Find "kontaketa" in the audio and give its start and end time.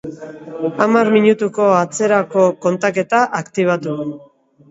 2.67-3.19